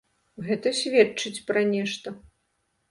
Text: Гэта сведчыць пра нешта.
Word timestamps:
Гэта 0.47 0.67
сведчыць 0.79 1.37
пра 1.51 1.61
нешта. 1.77 2.17